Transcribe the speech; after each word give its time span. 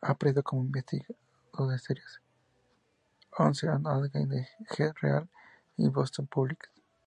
Ha 0.00 0.12
aparecido 0.12 0.44
como 0.44 0.62
invitado 0.62 1.08
las 1.68 1.82
series 1.82 2.20
"Once 3.36 3.66
and 3.68 3.84
Again", 3.84 4.46
"Get 4.78 4.94
Real", 5.02 5.28
y 5.76 5.88
"Boston 5.88 6.28
Public". 6.28 6.70